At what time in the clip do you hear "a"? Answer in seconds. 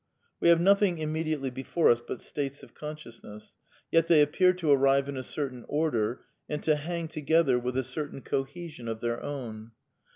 5.15-5.21, 7.77-7.83